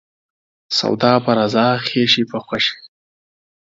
سوداپه 0.79 1.31
رضا، 1.39 1.67
خيښي 1.87 2.23
په 2.31 2.37
خوښي. 2.45 2.77